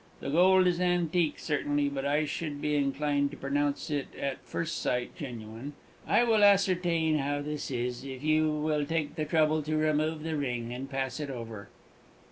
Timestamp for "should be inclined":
2.25-3.29